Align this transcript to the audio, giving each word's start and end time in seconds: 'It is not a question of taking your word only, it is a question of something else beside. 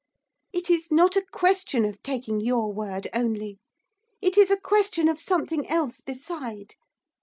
'It 0.51 0.67
is 0.67 0.91
not 0.91 1.15
a 1.15 1.23
question 1.31 1.85
of 1.85 2.01
taking 2.01 2.39
your 2.41 2.73
word 2.73 3.07
only, 3.13 3.59
it 4.19 4.35
is 4.35 4.49
a 4.49 4.57
question 4.57 5.07
of 5.07 5.19
something 5.21 5.67
else 5.69 6.01
beside. 6.01 6.73